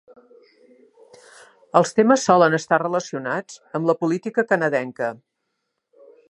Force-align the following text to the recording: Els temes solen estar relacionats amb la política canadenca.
Els 1.79 1.93
temes 1.99 2.25
solen 2.29 2.57
estar 2.59 2.79
relacionats 2.85 3.61
amb 3.81 3.91
la 3.91 3.97
política 4.01 4.47
canadenca. 4.55 5.13